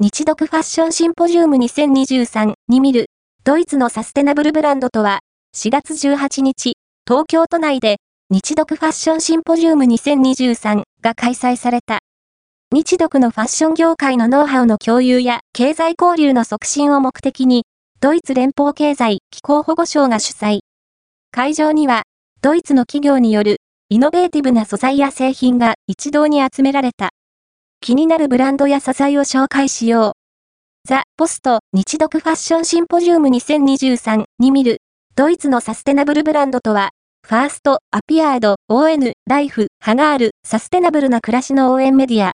[0.00, 3.06] 日読ファッションシンポジウム2023に見る、
[3.42, 5.18] ドイツのサステナブルブランドとは、
[5.56, 6.74] 4月18日、
[7.04, 7.96] 東京都内で、
[8.30, 11.98] 日読ファッションシンポジウム2023が開催された。
[12.72, 17.64] 日読のファッション業界のノウハウの共有や経済交流の促進を目的に、
[17.98, 20.60] ドイツ連邦経済気候保護省が主催。
[21.32, 22.04] 会場には、
[22.40, 23.56] ドイツの企業による
[23.88, 27.10] イノベーティブな素材や製品が一堂に集められた。
[27.80, 30.12] 気になるブランドや素材を紹介しよう。
[30.88, 34.78] ザ・ポスト日読ファッションシンポジウム2023に見る、
[35.14, 36.90] ドイツのサステナブルブランドとは、
[37.26, 42.26] ファースト、アピアード、ON、ライフ、ハガール、サステナブルな暮らしの応援メディア、